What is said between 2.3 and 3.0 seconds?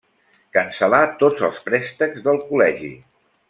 del col·legi.